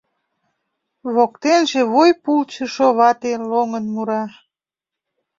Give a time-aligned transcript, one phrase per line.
[1.13, 4.23] Воктенже вуй пулчышо вате лоҥын мура: